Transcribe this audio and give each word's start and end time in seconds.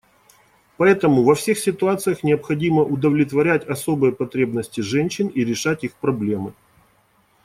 Поэтому 0.77 1.21
во 1.23 1.35
всех 1.35 1.59
ситуациях 1.59 2.23
необходимо 2.23 2.81
удовлетворять 2.81 3.65
особые 3.67 4.11
потребности 4.13 4.81
женщин 4.81 5.27
и 5.27 5.43
решать 5.45 5.83
их 5.83 5.93
проблемы. 5.93 6.53